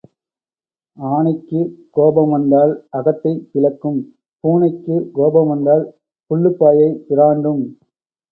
[0.97, 3.99] ஆனைக்குக் கோபம் வந்தால் அகத்தைப் பிளக்கும்
[4.43, 5.85] பூனைக்குக் கோபம் வந்தால்
[6.31, 7.63] புல்லுப்பாயைப் பிறாண்டும்.